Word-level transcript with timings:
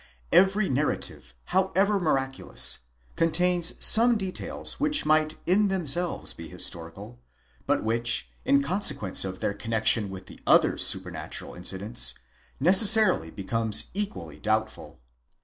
Every 0.31 0.67
narrative, 0.67 1.35
however 1.45 1.99
miraculous, 1.99 2.79
contains 3.15 3.75
some 3.85 4.17
details 4.17 4.79
which 4.79 5.05
might 5.05 5.37
in 5.45 5.67
themselves 5.67 6.33
be 6.33 6.47
historical, 6.47 7.19
but 7.67 7.83
which, 7.83 8.31
in 8.43 8.63
consequence 8.63 9.23
of 9.23 9.41
their 9.41 9.53
connexion 9.53 10.09
with 10.09 10.25
the 10.25 10.39
other 10.47 10.75
supernatural 10.79 11.53
incidents, 11.53 12.15
necessarily 12.59 13.29
become 13.29 13.73
equally 13.93 14.39
doubtful. 14.39 14.99